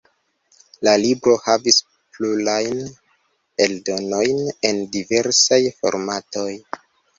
[0.87, 1.77] La libro havis
[2.17, 2.81] plurajn
[3.67, 4.43] eldonojn
[4.73, 6.51] en diversaj formatoj.